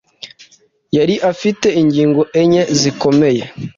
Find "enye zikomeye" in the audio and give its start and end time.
2.41-3.43